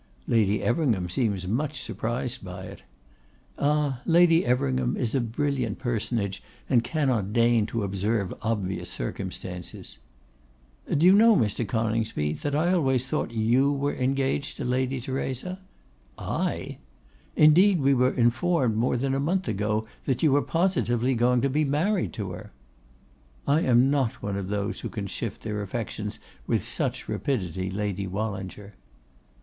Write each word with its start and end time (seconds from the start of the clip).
'Lady 0.25 0.63
Everingham 0.63 1.07
seems 1.09 1.47
much 1.47 1.79
surprised 1.79 2.47
at 2.47 2.65
it.' 2.65 2.81
'Ah! 3.59 4.01
Lady 4.07 4.43
Everingham 4.43 4.97
is 4.97 5.13
a 5.13 5.21
brilliant 5.21 5.77
personage, 5.77 6.41
and 6.67 6.83
cannot 6.83 7.33
deign 7.33 7.67
to 7.67 7.83
observe 7.83 8.33
obvious 8.41 8.89
circumstances.' 8.89 9.99
'Do 10.89 11.05
you 11.05 11.13
know, 11.13 11.35
Mr. 11.35 11.67
Coningsby, 11.67 12.33
that 12.33 12.55
I 12.55 12.73
always 12.73 13.05
thought 13.05 13.29
you 13.29 13.71
were 13.71 13.93
engaged 13.93 14.57
to 14.57 14.65
Lady 14.65 14.99
Theresa?' 14.99 15.59
'I!' 16.17 16.79
'Indeed, 17.35 17.79
we 17.79 17.93
were 17.93 18.13
informed 18.15 18.75
more 18.77 18.97
than 18.97 19.13
a 19.13 19.19
month 19.19 19.47
ago 19.47 19.85
that 20.05 20.23
you 20.23 20.31
were 20.31 20.41
positively 20.41 21.13
going 21.13 21.41
to 21.41 21.47
be 21.49 21.63
married 21.63 22.11
to 22.13 22.31
her.' 22.31 22.51
'I 23.45 23.59
am 23.61 23.91
not 23.91 24.23
one 24.23 24.35
of 24.35 24.47
those 24.47 24.79
who 24.79 24.89
can 24.89 25.05
shift 25.05 25.43
their 25.43 25.61
affections 25.61 26.17
with 26.47 26.63
such 26.63 27.07
rapidity, 27.07 27.69
Lady 27.69 28.07
Wallinger. 28.07 28.73